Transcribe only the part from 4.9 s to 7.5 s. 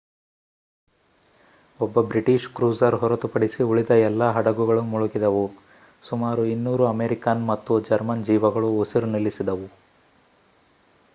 ಮುಳುಗಿದವು ಸುಮಾರು 200 ಅಮೆರಿಕನ್